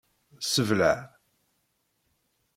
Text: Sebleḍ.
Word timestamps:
Sebleḍ. 0.53 0.99